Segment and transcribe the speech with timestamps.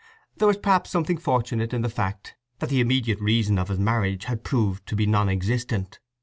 [0.35, 4.25] There was perhaps something fortunate in the fact that the immediate reason of his marriage
[4.25, 5.99] had proved to be non existent.